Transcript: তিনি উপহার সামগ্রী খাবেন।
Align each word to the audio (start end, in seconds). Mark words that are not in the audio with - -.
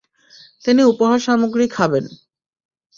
তিনি 0.65 0.81
উপহার 0.83 1.19
সামগ্রী 1.19 1.65
খাবেন। 1.67 2.05